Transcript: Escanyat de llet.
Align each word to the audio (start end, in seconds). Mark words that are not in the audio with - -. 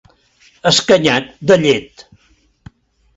Escanyat 0.69 1.29
de 1.51 1.57
llet. 1.65 2.07